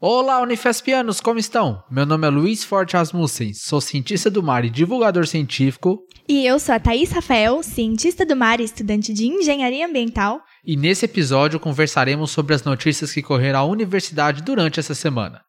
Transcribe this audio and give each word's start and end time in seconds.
Olá, 0.00 0.42
Unifespianos, 0.42 1.20
como 1.20 1.38
estão? 1.38 1.82
Meu 1.90 2.04
nome 2.04 2.26
é 2.26 2.30
Luiz 2.30 2.64
Forte 2.64 2.96
Rasmussen, 2.96 3.54
sou 3.54 3.80
cientista 3.80 4.28
do 4.28 4.42
mar 4.42 4.64
e 4.64 4.68
divulgador 4.68 5.26
científico. 5.26 6.00
E 6.28 6.44
eu 6.44 6.58
sou 6.58 6.74
a 6.74 6.80
Thaís 6.80 7.10
Rafael, 7.10 7.62
cientista 7.62 8.26
do 8.26 8.34
mar 8.34 8.60
e 8.60 8.64
estudante 8.64 9.14
de 9.14 9.26
engenharia 9.26 9.86
ambiental. 9.86 10.40
E 10.64 10.76
nesse 10.76 11.04
episódio 11.04 11.60
conversaremos 11.60 12.32
sobre 12.32 12.54
as 12.54 12.64
notícias 12.64 13.12
que 13.12 13.22
correram 13.22 13.60
à 13.60 13.64
universidade 13.64 14.42
durante 14.42 14.80
essa 14.80 14.94
semana. 14.94 15.40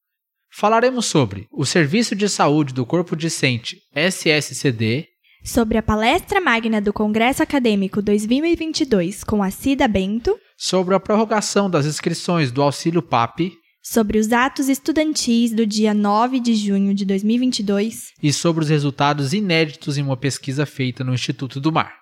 Falaremos 0.53 1.07
sobre 1.07 1.47
o 1.51 1.65
Serviço 1.65 2.15
de 2.15 2.29
Saúde 2.29 2.73
do 2.73 2.85
Corpo 2.85 3.15
Discente 3.15 3.77
SSCD, 3.93 5.07
sobre 5.43 5.77
a 5.77 5.83
palestra 5.83 6.39
magna 6.39 6.79
do 6.79 6.93
Congresso 6.93 7.43
Acadêmico 7.43 8.01
2022 8.01 9.23
com 9.23 9.43
a 9.43 9.51
Cida 9.51 9.87
Bento, 9.87 10.37
sobre 10.57 10.95
a 10.95 10.99
prorrogação 10.99 11.69
das 11.69 11.85
inscrições 11.85 12.51
do 12.51 12.63
Auxílio 12.63 13.01
PAP, 13.01 13.51
sobre 13.85 14.17
os 14.17 14.31
atos 14.31 14.67
estudantis 14.67 15.53
do 15.53 15.63
dia 15.63 15.93
9 15.93 16.39
de 16.39 16.55
junho 16.55 16.91
de 16.91 17.05
2022 17.05 18.13
e 18.21 18.33
sobre 18.33 18.63
os 18.63 18.69
resultados 18.69 19.31
inéditos 19.31 19.95
em 19.95 20.01
uma 20.01 20.17
pesquisa 20.17 20.65
feita 20.65 21.03
no 21.03 21.13
Instituto 21.13 21.61
do 21.61 21.71
Mar. 21.71 21.93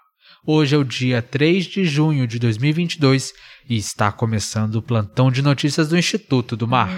Hoje 0.47 0.75
é 0.75 0.77
o 0.77 0.83
dia 0.85 1.21
3 1.21 1.65
de 1.65 1.83
junho 1.83 2.25
de 2.25 2.39
2022 2.39 3.33
e 3.69 3.75
está 3.75 4.13
começando 4.13 4.75
o 4.75 4.81
plantão 4.81 5.29
de 5.29 5.41
notícias 5.41 5.89
do 5.89 5.97
Instituto 5.97 6.55
do 6.55 6.65
Mar. 6.65 6.89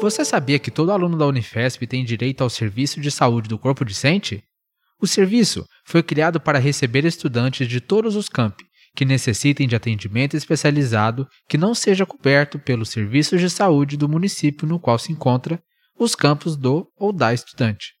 Você 0.00 0.24
sabia 0.24 0.58
que 0.58 0.70
todo 0.70 0.92
aluno 0.92 1.18
da 1.18 1.26
Unifesp 1.26 1.86
tem 1.86 2.02
direito 2.02 2.42
ao 2.42 2.48
serviço 2.48 3.00
de 3.02 3.10
saúde 3.10 3.50
do 3.50 3.58
corpo 3.58 3.84
discente? 3.84 4.42
O 4.98 5.06
serviço 5.06 5.66
foi 5.84 6.02
criado 6.02 6.40
para 6.40 6.58
receber 6.58 7.04
estudantes 7.04 7.68
de 7.68 7.82
todos 7.82 8.16
os 8.16 8.26
campi 8.26 8.64
que 8.96 9.04
necessitem 9.04 9.68
de 9.68 9.76
atendimento 9.76 10.36
especializado 10.36 11.28
que 11.46 11.58
não 11.58 11.74
seja 11.74 12.06
coberto 12.06 12.58
pelos 12.58 12.88
serviços 12.88 13.40
de 13.40 13.50
saúde 13.50 13.96
do 13.96 14.08
município 14.08 14.66
no 14.66 14.80
qual 14.80 14.98
se 14.98 15.12
encontra 15.12 15.60
os 15.98 16.14
campos 16.14 16.56
do 16.56 16.88
ou 16.98 17.12
da 17.12 17.34
estudante. 17.34 17.92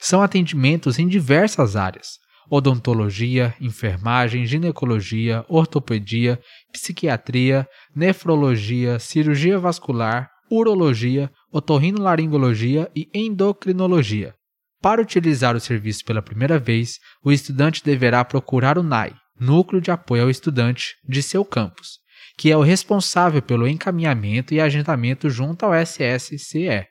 São 0.00 0.22
atendimentos 0.22 0.98
em 0.98 1.06
diversas 1.06 1.76
áreas: 1.76 2.18
odontologia, 2.50 3.54
enfermagem, 3.60 4.46
ginecologia, 4.46 5.44
ortopedia, 5.46 6.40
psiquiatria, 6.72 7.66
nefrologia, 7.94 8.98
cirurgia 8.98 9.58
vascular, 9.58 10.30
urologia, 10.50 11.30
otorrinolaringologia 11.50 12.90
e 12.94 13.08
endocrinologia. 13.14 14.34
Para 14.80 15.00
utilizar 15.00 15.56
o 15.56 15.60
serviço 15.60 16.04
pela 16.04 16.20
primeira 16.20 16.58
vez, 16.58 16.98
o 17.24 17.32
estudante 17.32 17.82
deverá 17.82 18.24
procurar 18.24 18.76
o 18.76 18.82
NAI, 18.82 19.14
Núcleo 19.38 19.80
de 19.80 19.90
Apoio 19.90 20.24
ao 20.24 20.30
Estudante, 20.30 20.94
de 21.08 21.22
seu 21.22 21.44
campus, 21.44 21.98
que 22.36 22.50
é 22.50 22.56
o 22.56 22.62
responsável 22.62 23.40
pelo 23.40 23.66
encaminhamento 23.66 24.52
e 24.52 24.60
agendamento 24.60 25.30
junto 25.30 25.64
ao 25.64 25.74
SSCE. 25.74 26.86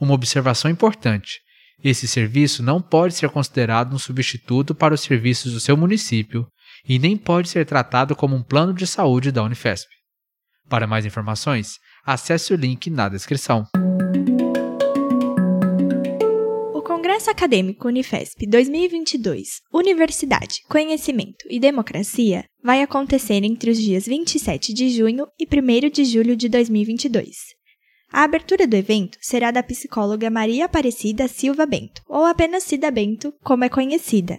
Uma 0.00 0.14
observação 0.14 0.70
importante: 0.70 1.40
esse 1.84 2.06
serviço 2.06 2.62
não 2.62 2.80
pode 2.80 3.14
ser 3.14 3.28
considerado 3.30 3.94
um 3.94 3.98
substituto 3.98 4.74
para 4.74 4.94
os 4.94 5.00
serviços 5.00 5.52
do 5.52 5.60
seu 5.60 5.76
município 5.76 6.46
e 6.88 6.98
nem 6.98 7.16
pode 7.16 7.48
ser 7.48 7.66
tratado 7.66 8.14
como 8.14 8.34
um 8.36 8.42
plano 8.42 8.72
de 8.72 8.86
saúde 8.86 9.30
da 9.32 9.42
Unifesp. 9.42 9.88
Para 10.68 10.86
mais 10.86 11.04
informações, 11.04 11.78
acesse 12.04 12.52
o 12.52 12.56
link 12.56 12.90
na 12.90 13.08
descrição. 13.08 13.66
O 16.74 16.82
Congresso 16.82 17.30
Acadêmico 17.30 17.86
Unifesp 17.86 18.46
2022 18.46 19.60
Universidade, 19.72 20.62
Conhecimento 20.68 21.46
e 21.48 21.60
Democracia 21.60 22.44
vai 22.62 22.82
acontecer 22.82 23.44
entre 23.44 23.70
os 23.70 23.78
dias 23.78 24.06
27 24.06 24.74
de 24.74 24.90
junho 24.90 25.26
e 25.38 25.46
1 25.46 25.90
de 25.90 26.04
julho 26.04 26.36
de 26.36 26.48
2022. 26.48 27.36
A 28.12 28.24
abertura 28.24 28.66
do 28.66 28.76
evento 28.76 29.16
será 29.20 29.50
da 29.50 29.62
psicóloga 29.62 30.28
Maria 30.28 30.66
Aparecida 30.66 31.26
Silva 31.28 31.64
Bento, 31.64 32.02
ou 32.06 32.26
apenas 32.26 32.64
Cida 32.64 32.90
Bento, 32.90 33.32
como 33.42 33.64
é 33.64 33.70
conhecida. 33.70 34.38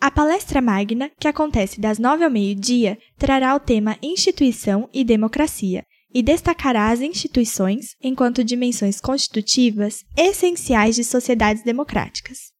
A 0.00 0.10
palestra 0.10 0.62
magna, 0.62 1.10
que 1.18 1.26
acontece 1.26 1.80
das 1.80 1.98
9 1.98 2.24
ao 2.24 2.30
meio-dia, 2.30 2.96
trará 3.18 3.54
o 3.54 3.60
tema 3.60 3.98
Instituição 4.00 4.88
e 4.94 5.02
Democracia 5.02 5.84
e 6.12 6.22
destacará 6.22 6.90
as 6.90 7.00
instituições 7.00 7.94
enquanto 8.02 8.44
dimensões 8.44 9.00
constitutivas 9.00 10.04
essenciais 10.16 10.96
de 10.96 11.04
sociedades 11.04 11.62
democráticas. 11.62 12.50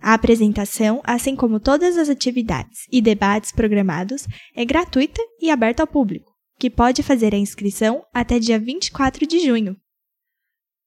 A 0.00 0.14
apresentação, 0.14 1.02
assim 1.04 1.36
como 1.36 1.60
todas 1.60 1.98
as 1.98 2.08
atividades 2.08 2.86
e 2.90 3.02
debates 3.02 3.52
programados, 3.52 4.26
é 4.56 4.64
gratuita 4.64 5.20
e 5.40 5.50
aberta 5.50 5.82
ao 5.82 5.86
público, 5.86 6.32
que 6.58 6.70
pode 6.70 7.02
fazer 7.02 7.34
a 7.34 7.38
inscrição 7.38 8.02
até 8.12 8.38
dia 8.38 8.58
24 8.58 9.26
de 9.26 9.40
junho. 9.40 9.76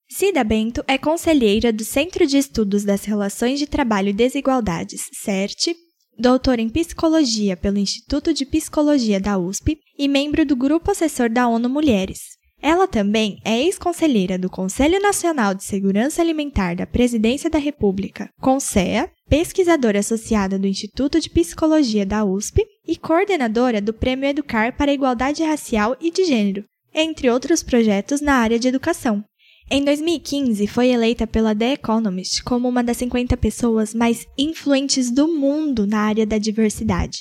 Cida 0.10 0.44
Bento 0.44 0.84
é 0.88 0.98
conselheira 0.98 1.72
do 1.72 1.84
Centro 1.84 2.26
de 2.26 2.38
Estudos 2.38 2.84
das 2.84 3.06
Relações 3.06 3.60
de 3.60 3.68
Trabalho 3.68 4.10
e 4.10 4.14
Desigualdades, 4.14 5.10
CERT, 5.14 5.76
doutora 6.18 6.62
em 6.62 6.70
Psicologia 6.70 7.58
pelo 7.58 7.78
Instituto 7.78 8.34
de 8.34 8.46
Psicologia 8.46 9.20
da 9.20 9.38
USP 9.38 9.80
e 9.98 10.08
membro 10.08 10.46
do 10.46 10.56
Grupo 10.56 10.92
Assessor 10.92 11.30
da 11.30 11.48
ONU 11.48 11.70
Mulheres. 11.70 12.34
Ela 12.62 12.88
também 12.88 13.40
é 13.44 13.62
ex-conselheira 13.62 14.38
do 14.38 14.50
Conselho 14.50 15.02
Nacional 15.02 15.54
de 15.54 15.66
Segurança 15.66 16.22
Alimentar 16.22 16.76
da 16.78 16.88
Presidência 16.88 17.50
da 17.50 17.60
República, 17.60 18.30
CONSEA, 18.40 19.12
pesquisadora 19.28 20.00
associada 20.00 20.58
do 20.58 20.66
Instituto 20.66 21.20
de 21.20 21.30
Psicologia 21.30 22.06
da 22.06 22.24
USP 22.24 22.66
e 22.88 22.96
coordenadora 22.96 23.82
do 23.82 23.94
Prêmio 23.94 24.30
Educar 24.30 24.78
para 24.78 24.92
a 24.92 24.94
Igualdade 24.94 25.44
Racial 25.44 25.98
e 26.00 26.10
de 26.10 26.24
Gênero, 26.24 26.64
entre 26.94 27.30
outros 27.30 27.62
projetos 27.62 28.22
na 28.22 28.36
área 28.36 28.58
de 28.58 28.70
educação. 28.70 29.26
Em 29.70 29.84
2015, 29.84 30.68
foi 30.68 30.90
eleita 30.90 31.26
pela 31.26 31.56
The 31.56 31.74
Economist 31.74 32.44
como 32.44 32.68
uma 32.68 32.84
das 32.84 32.98
50 32.98 33.36
pessoas 33.38 33.94
mais 33.94 34.28
influentes 34.38 35.10
do 35.10 35.28
mundo 35.28 35.88
na 35.88 36.02
área 36.02 36.26
da 36.26 36.38
diversidade. 36.38 37.20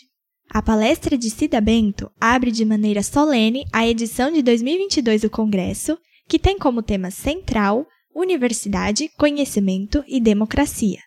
A 0.50 0.60
palestra 0.60 1.16
de 1.16 1.30
Cida 1.30 1.60
Bento 1.60 2.10
abre 2.20 2.50
de 2.50 2.64
maneira 2.64 3.02
solene 3.02 3.64
a 3.72 3.86
edição 3.86 4.30
de 4.30 4.42
2022 4.42 5.22
do 5.22 5.30
Congresso, 5.30 5.96
que 6.28 6.38
tem 6.38 6.58
como 6.58 6.82
tema 6.82 7.10
central 7.10 7.86
Universidade, 8.14 9.08
Conhecimento 9.16 10.04
e 10.06 10.20
Democracia. 10.20 10.98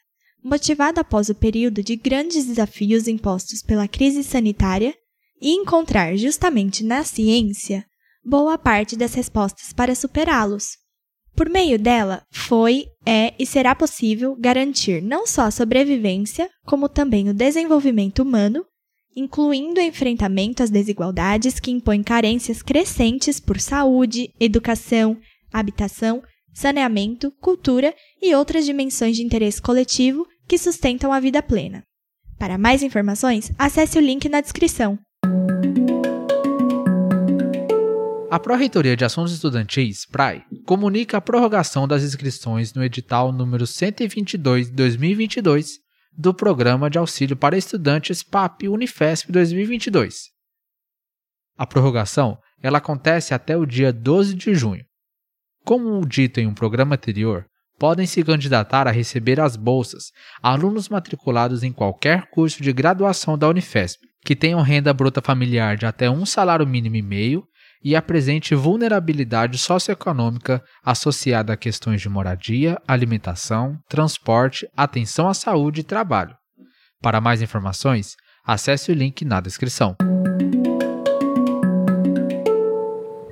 Motivada 0.44 1.02
após 1.02 1.30
o 1.30 1.36
período 1.36 1.84
de 1.84 1.96
grandes 1.96 2.46
desafios 2.46 3.08
impostos 3.08 3.62
pela 3.62 3.88
crise 3.88 4.24
sanitária 4.24 4.96
e 5.40 5.52
encontrar 5.52 6.16
justamente 6.16 6.84
na 6.84 7.04
ciência 7.04 7.86
boa 8.24 8.58
parte 8.58 8.96
das 8.96 9.14
respostas 9.14 9.72
para 9.72 9.94
superá-los, 9.94 10.78
por 11.36 11.50
meio 11.50 11.78
dela, 11.78 12.24
foi, 12.32 12.86
é 13.06 13.34
e 13.38 13.46
será 13.46 13.76
possível 13.76 14.36
garantir 14.40 15.02
não 15.02 15.28
só 15.28 15.42
a 15.44 15.52
sobrevivência, 15.52 16.50
como 16.66 16.88
também 16.88 17.30
o 17.30 17.34
desenvolvimento 17.34 18.24
humano, 18.24 18.66
incluindo 19.16 19.80
o 19.80 19.84
enfrentamento 19.84 20.64
às 20.64 20.70
desigualdades 20.70 21.60
que 21.60 21.72
impõem 21.72 22.02
carências 22.02 22.62
crescentes 22.62 23.40
por 23.40 23.60
saúde, 23.60 24.32
educação, 24.40 25.18
habitação, 25.52 26.24
saneamento, 26.54 27.32
cultura 27.42 27.94
e 28.22 28.34
outras 28.34 28.66
dimensões 28.66 29.18
de 29.18 29.24
interesse 29.24 29.62
coletivo 29.62 30.26
que 30.48 30.58
sustentam 30.58 31.12
a 31.12 31.20
vida 31.20 31.44
plena. 31.44 31.84
Para 32.40 32.58
mais 32.58 32.82
informações, 32.82 33.52
acesse 33.58 33.98
o 33.98 34.02
link 34.02 34.28
na 34.30 34.42
descrição. 34.42 34.98
A 38.30 38.40
Pró-Reitoria 38.40 38.98
de 38.98 39.06
Assuntos 39.06 39.32
Estudantis, 39.34 40.06
PRAE, 40.06 40.44
comunica 40.66 41.18
a 41.18 41.22
prorrogação 41.22 41.88
das 41.88 42.04
inscrições 42.04 42.74
no 42.74 42.84
edital 42.84 43.32
número 43.32 43.68
122 43.68 44.68
de 44.68 44.74
2022 44.74 45.80
do 46.18 46.34
Programa 46.34 46.90
de 46.90 46.98
Auxílio 46.98 47.38
para 47.38 47.58
Estudantes 47.58 48.24
PAP 48.24 48.64
Unifesp 48.64 49.32
2022. 49.32 50.32
A 51.56 51.68
prorrogação 51.68 52.38
ela 52.64 52.80
acontece 52.80 53.34
até 53.34 53.56
o 53.56 53.66
dia 53.66 53.94
12 53.94 54.34
de 54.34 54.56
junho. 54.56 54.84
Como 55.64 56.04
dito 56.06 56.40
em 56.40 56.48
um 56.48 56.54
programa 56.54 56.96
anterior, 56.96 57.46
podem 57.78 58.08
se 58.08 58.24
candidatar 58.24 58.88
a 58.88 58.92
receber 58.92 59.40
as 59.40 59.56
bolsas 59.56 60.06
alunos 60.42 60.90
matriculados 60.90 61.62
em 61.62 61.72
qualquer 61.72 62.28
curso 62.32 62.64
de 62.64 62.74
graduação 62.74 63.38
da 63.38 63.48
Unifesp, 63.48 64.00
que 64.24 64.36
tenham 64.36 64.62
renda 64.62 64.92
bruta 64.94 65.22
familiar 65.22 65.78
de 65.78 65.86
até 65.86 66.10
um 66.10 66.26
salário 66.26 66.66
mínimo 66.66 66.96
e 66.96 67.02
meio 67.04 67.44
e 67.84 67.96
apresente 67.96 68.56
vulnerabilidade 68.56 69.58
socioeconômica 69.58 70.64
associada 70.84 71.54
a 71.54 71.58
questões 71.58 72.02
de 72.02 72.10
moradia, 72.10 72.78
alimentação, 72.88 73.78
transporte, 73.88 74.68
atenção 74.76 75.28
à 75.28 75.34
saúde 75.34 75.82
e 75.82 75.84
trabalho. 75.84 76.36
Para 77.02 77.22
mais 77.22 77.42
informações, 77.42 78.16
acesse 78.46 78.92
o 78.92 78.96
link 78.96 79.24
na 79.24 79.40
descrição. 79.40 79.96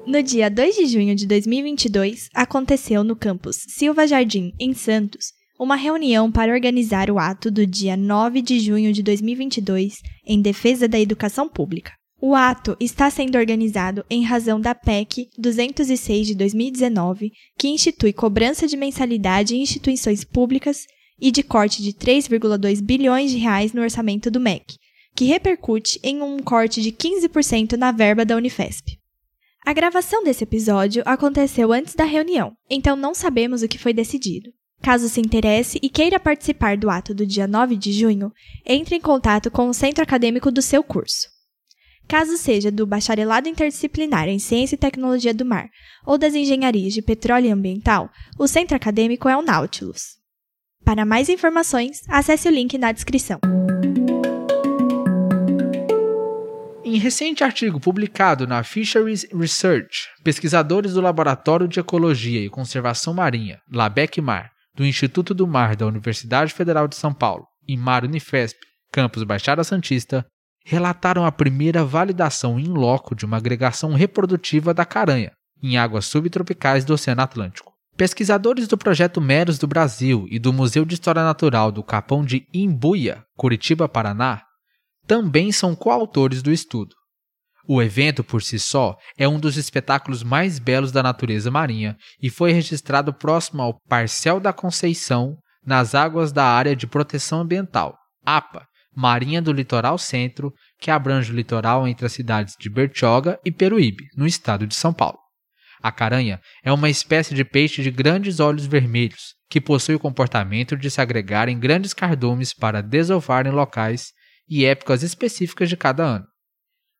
No 0.06 0.22
dia 0.22 0.48
2 0.48 0.75
de 0.75 0.86
junho 0.86 1.16
de 1.16 1.25
2022, 1.25 2.30
aconteceu 2.36 3.04
no 3.04 3.16
campus 3.16 3.57
Silva 3.68 4.06
Jardim, 4.06 4.51
em 4.60 4.74
Santos, 4.74 5.34
uma 5.60 5.75
reunião 5.75 6.31
para 6.31 6.54
organizar 6.54 7.10
o 7.10 7.18
ato 7.18 7.50
do 7.50 7.66
dia 7.66 7.98
9 7.98 8.42
de 8.42 8.60
junho 8.60 8.94
de 8.94 9.01
2022 9.01 9.96
em 10.25 10.42
defesa 10.42 10.88
da 10.88 11.00
educação 11.00 11.50
pública. 11.50 11.94
O 12.25 12.36
ato 12.36 12.78
está 12.80 13.10
sendo 13.10 13.38
organizado 13.38 14.06
em 14.10 14.24
razão 14.24 14.58
da 14.58 14.74
PEC 14.74 15.28
206 15.38 16.28
de 16.28 16.36
2019, 16.36 17.34
que 17.58 17.68
institui 17.68 18.14
cobrança 18.14 18.66
de 18.66 18.78
mensalidade 18.78 19.58
em 19.58 19.62
instituições 19.62 20.24
públicas 20.24 20.88
e 21.20 21.31
de 21.31 21.44
corte 21.44 21.84
de 21.84 21.92
3,2 21.92 22.81
bilhões 22.81 23.30
de 23.30 23.40
reais 23.40 23.74
no 23.74 23.81
orçamento 23.81 24.31
do 24.31 24.40
MEC, 24.40 24.78
que 25.14 25.25
repercute 25.25 26.00
em 26.02 26.22
um 26.22 26.40
corte 26.40 26.81
de 26.81 26.94
15% 26.94 27.74
na 27.74 27.92
verba 27.92 28.24
da 28.24 28.38
Unifesp. 28.38 28.98
A 29.66 29.74
gravação 29.74 30.24
desse 30.24 30.46
episódio 30.46 31.04
aconteceu 31.06 31.74
antes 31.74 31.94
da 31.94 32.06
reunião, 32.06 32.54
então 32.70 32.96
não 32.96 33.14
sabemos 33.14 33.64
o 33.64 33.68
que 33.68 33.78
foi 33.78 33.92
decidido. 33.92 34.50
Caso 34.81 35.10
se 35.10 35.20
interesse 35.20 35.78
e 35.84 35.90
queira 35.90 36.22
participar 36.22 36.78
do 36.78 36.90
ato 36.90 37.14
do 37.14 37.25
dia 37.25 37.48
9 37.48 37.75
de 37.75 37.92
junho, 37.92 38.31
entre 38.66 38.96
em 38.96 39.02
contato 39.02 39.52
com 39.52 39.68
o 39.68 39.74
centro 39.74 40.02
acadêmico 40.02 40.50
do 40.50 40.62
seu 40.62 40.81
curso. 40.81 41.33
Caso 42.08 42.38
seja 42.38 42.72
do 42.72 42.86
Bacharelado 42.86 43.50
Interdisciplinar 43.50 44.28
em 44.28 44.40
Ciência 44.40 44.76
e 44.76 44.78
Tecnologia 44.78 45.34
do 45.34 45.46
Mar 45.46 45.70
ou 46.06 46.18
das 46.18 46.36
Engenharias 46.36 46.94
de 46.94 47.02
Petróleo 47.02 47.48
e 47.48 47.52
Ambiental, 47.52 48.10
o 48.38 48.48
centro 48.48 48.76
acadêmico 48.76 49.28
é 49.28 49.36
o 49.36 49.42
Nautilus. 49.42 50.22
Para 50.84 51.06
mais 51.06 51.30
informações, 51.30 52.02
acesse 52.10 52.48
o 52.48 52.52
link 52.52 52.78
na 52.78 52.92
descrição. 52.92 53.40
Em 56.84 56.98
recente 56.98 57.44
artigo 57.44 57.80
publicado 57.80 58.46
na 58.46 58.64
Fisheries 58.64 59.26
Research, 59.34 60.10
pesquisadores 60.24 60.94
do 60.94 61.02
Laboratório 61.02 61.68
de 61.68 61.80
Ecologia 61.80 62.42
e 62.42 62.50
Conservação 62.50 63.14
Marinha, 63.14 63.60
LABEC-MAR, 63.72 64.52
do 64.76 64.86
Instituto 64.86 65.34
do 65.34 65.48
Mar 65.48 65.76
da 65.76 65.88
Universidade 65.88 66.54
Federal 66.54 66.88
de 66.88 66.96
São 66.96 67.14
Paulo 67.14 67.48
e 67.68 67.78
Mar 67.78 68.04
Unifesp, 68.04 68.60
campus 68.92 69.24
Baixada 69.24 69.64
Santista, 69.64 70.26
relataram 70.63 71.25
a 71.25 71.31
primeira 71.31 71.83
validação 71.83 72.60
in 72.60 72.69
loco 72.69 73.13
de 73.15 73.25
uma 73.25 73.38
agregação 73.38 73.94
reprodutiva 73.94 74.74
da 74.74 74.86
caranha 74.86 75.31
em 75.62 75.77
águas 75.77 76.06
subtropicais 76.06 76.83
do 76.83 76.94
Oceano 76.94 77.21
Atlântico. 77.21 77.71
Pesquisadores 77.95 78.68
do 78.68 78.77
Projeto 78.77 79.21
Meros 79.21 79.57
do 79.57 79.68
Brasil 79.68 80.25
e 80.30 80.39
do 80.39 80.51
Museu 80.51 80.83
de 80.83 80.95
História 80.95 81.24
Natural 81.24 81.71
do 81.71 81.83
Capão 81.83 82.25
de 82.25 82.45
Imbuia, 82.54 83.24
Curitiba, 83.38 83.88
Paraná, 83.88 84.42
também 85.06 85.51
são 85.51 85.75
coautores 85.75 86.42
do 86.42 86.51
estudo. 86.51 86.95
O 87.68 87.81
evento, 87.81 88.24
por 88.24 88.42
si 88.42 88.60
só, 88.60 88.98
é 89.18 89.27
um 89.27 89.39
dos 89.39 89.56
espetáculos 89.57 90.24
mais 90.24 90.60
belos 90.60 90.92
da 90.92 91.01
natureza 91.01 91.50
marinha 91.50 91.95
e 92.21 92.30
foi 92.30 92.51
registrado 92.51 93.13
próximo 93.13 93.62
ao 93.62 93.80
Parcel 93.88 94.39
da 94.39 94.51
Conceição, 94.51 95.38
nas 95.65 95.95
águas 95.95 96.33
da 96.33 96.45
Área 96.45 96.75
de 96.75 96.86
Proteção 96.86 97.42
Ambiental, 97.42 97.95
APA, 98.25 98.65
Marinha 98.95 99.42
do 99.42 99.51
Litoral 99.51 99.98
Centro, 99.98 100.54
que 100.80 100.92
abrange 100.92 101.31
o 101.31 101.36
litoral 101.36 101.88
entre 101.88 102.06
as 102.06 102.13
cidades 102.13 102.56
de 102.60 102.69
Bertioga 102.69 103.40
e 103.44 103.51
Peruíbe, 103.51 104.06
no 104.16 104.28
estado 104.28 104.68
de 104.68 104.75
São 104.75 104.94
Paulo. 104.94 105.18
A 105.81 105.92
caranha 105.92 106.40
é 106.63 106.72
uma 106.72 106.90
espécie 106.90 107.36
de 107.36 107.44
peixe 107.44 107.84
de 107.84 107.92
grandes 107.92 108.40
olhos 108.40 108.66
vermelhos, 108.66 109.36
que 109.50 109.60
possui 109.60 109.95
o 109.95 110.00
comportamento 110.00 110.78
de 110.78 110.90
se 110.90 111.01
agregar 111.01 111.50
em 111.50 111.60
grandes 111.60 111.94
cardumes 111.94 112.54
para 112.54 112.81
desovar 112.81 113.45
em 113.45 113.51
locais 113.51 114.13
e 114.48 114.66
épocas 114.66 115.04
específicas 115.04 115.68
de 115.68 115.75
cada 115.75 116.04
ano. 116.04 116.25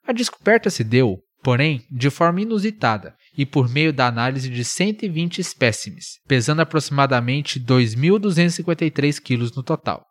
A 0.06 0.12
descoberta 0.12 0.70
se 0.70 0.84
deu, 0.84 1.20
porém, 1.42 1.86
de 1.90 2.10
forma 2.10 2.42
inusitada 2.42 3.16
e 3.38 3.46
por 3.46 3.70
meio 3.70 3.94
da 3.94 4.08
análise 4.08 4.50
de 4.50 4.64
120 4.64 5.40
espécimes, 5.40 6.20
pesando 6.28 6.62
aproximadamente 6.62 7.60
2.253 7.60 9.20
quilos 9.22 9.56
no 9.56 9.64
total, 9.64 10.06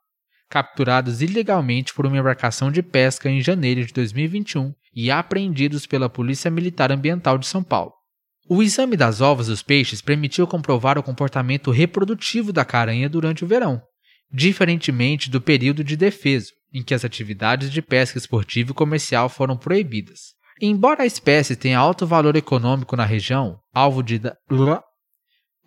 capturados 0.52 1.22
ilegalmente 1.22 1.94
por 1.94 2.04
uma 2.04 2.19
embarcação 2.19 2.70
de 2.70 2.82
pesca 2.82 3.31
em 3.31 3.40
janeiro 3.40 3.87
de 3.87 3.93
2021 3.94 4.75
e 4.94 5.10
apreendidos 5.10 5.87
pela 5.87 6.10
Polícia 6.10 6.50
Militar 6.50 6.93
Ambiental 6.93 7.38
de 7.38 7.46
São 7.46 7.64
Paulo. 7.64 7.94
O 8.46 8.62
exame 8.62 8.94
das 8.94 9.22
ovas 9.22 9.46
dos 9.46 9.62
peixes 9.62 10.02
permitiu 10.02 10.46
comprovar 10.46 10.99
o 10.99 11.02
comportamento 11.02 11.70
reprodutivo 11.70 12.52
da 12.52 12.66
caranha 12.66 13.08
durante 13.08 13.43
o 13.43 13.49
verão, 13.49 13.81
diferentemente 14.31 15.31
do 15.31 15.40
período 15.40 15.82
de 15.82 15.96
defeso, 15.96 16.52
em 16.70 16.82
que 16.82 16.93
as 16.93 17.02
atividades 17.02 17.70
de 17.70 17.81
pesca 17.81 18.19
esportiva 18.19 18.72
e 18.72 18.75
comercial 18.75 19.31
foram 19.31 19.56
proibidas. 19.56 20.34
Embora 20.60 21.04
a 21.04 21.06
espécie 21.06 21.56
tenha 21.56 21.78
alto 21.78 22.06
valor 22.06 22.37
econômico 22.37 22.94
na 22.94 23.06
região, 23.06 23.58
alvo 23.72 24.02
de 24.02 24.20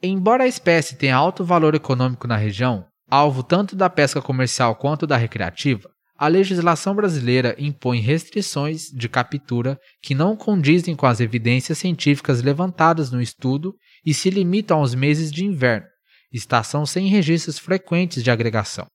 Embora 0.03 0.43
a 0.43 0.47
espécie 0.47 0.95
tenha 0.95 1.15
alto 1.15 1.43
valor 1.43 1.73
econômico 1.73 2.27
na 2.27 2.37
região, 2.37 2.85
alvo 3.09 3.43
tanto 3.43 3.75
da 3.75 3.89
pesca 3.89 4.21
comercial 4.21 4.75
quanto 4.75 5.05
da 5.05 5.17
recreativa, 5.17 5.89
a 6.17 6.27
legislação 6.27 6.95
brasileira 6.95 7.55
impõe 7.59 7.99
restrições 7.99 8.89
de 8.89 9.09
captura 9.09 9.77
que 10.01 10.15
não 10.15 10.35
condizem 10.35 10.95
com 10.95 11.05
as 11.05 11.19
evidências 11.19 11.77
científicas 11.77 12.41
levantadas 12.41 13.11
no 13.11 13.21
estudo 13.21 13.75
e 14.05 14.13
se 14.13 14.29
limitam 14.29 14.79
aos 14.79 14.95
meses 14.95 15.29
de 15.29 15.43
inverno, 15.43 15.87
estação 16.31 16.85
sem 16.85 17.07
registros 17.07 17.59
frequentes 17.59 18.23
de 18.23 18.31
agregação. 18.31 18.87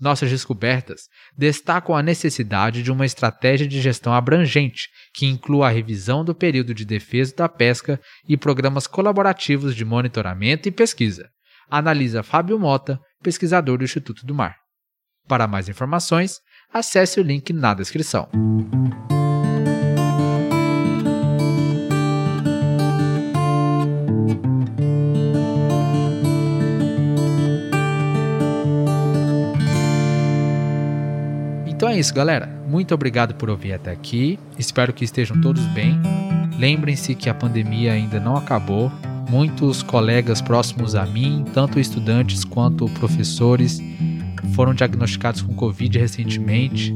Nossas 0.00 0.30
descobertas 0.30 1.08
destacam 1.36 1.94
a 1.94 2.02
necessidade 2.02 2.82
de 2.82 2.92
uma 2.92 3.06
estratégia 3.06 3.66
de 3.66 3.80
gestão 3.80 4.12
abrangente 4.12 4.88
que 5.14 5.26
inclua 5.26 5.68
a 5.68 5.70
revisão 5.70 6.22
do 6.24 6.34
período 6.34 6.74
de 6.74 6.84
defesa 6.84 7.34
da 7.34 7.48
pesca 7.48 7.98
e 8.28 8.36
programas 8.36 8.86
colaborativos 8.86 9.74
de 9.74 9.84
monitoramento 9.84 10.68
e 10.68 10.72
pesquisa. 10.72 11.28
Analisa 11.70 12.22
Fábio 12.22 12.58
Mota, 12.58 13.00
pesquisador 13.22 13.78
do 13.78 13.84
Instituto 13.84 14.24
do 14.26 14.34
Mar. 14.34 14.56
Para 15.28 15.46
mais 15.46 15.68
informações, 15.68 16.40
acesse 16.72 17.18
o 17.18 17.22
link 17.22 17.52
na 17.52 17.74
descrição. 17.74 18.28
Então 31.66 31.90
é 31.90 31.98
isso, 31.98 32.14
galera. 32.14 32.46
Muito 32.66 32.94
obrigado 32.94 33.34
por 33.34 33.50
ouvir 33.50 33.74
até 33.74 33.90
aqui. 33.90 34.38
Espero 34.58 34.92
que 34.94 35.04
estejam 35.04 35.40
todos 35.40 35.62
bem. 35.66 36.00
Lembrem-se 36.58 37.14
que 37.14 37.28
a 37.28 37.34
pandemia 37.34 37.92
ainda 37.92 38.18
não 38.18 38.34
acabou. 38.34 38.90
Muitos 39.28 39.82
colegas 39.82 40.40
próximos 40.40 40.94
a 40.94 41.04
mim, 41.04 41.44
tanto 41.52 41.80
estudantes 41.80 42.44
quanto 42.44 42.86
professores, 42.90 43.80
foram 44.54 44.72
diagnosticados 44.72 45.42
com 45.42 45.54
Covid 45.54 45.98
recentemente. 45.98 46.94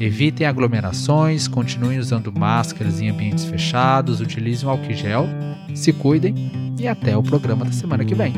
Evitem 0.00 0.46
aglomerações, 0.46 1.46
continuem 1.46 1.98
usando 1.98 2.32
máscaras 2.32 3.00
em 3.00 3.10
ambientes 3.10 3.44
fechados, 3.44 4.20
utilizem 4.20 4.66
o 4.66 4.70
álcool 4.70 4.92
gel, 4.92 5.26
se 5.74 5.92
cuidem 5.92 6.34
e 6.78 6.88
até 6.88 7.16
o 7.16 7.22
programa 7.22 7.64
da 7.64 7.72
semana 7.72 8.04
que 8.04 8.14
vem. 8.14 8.32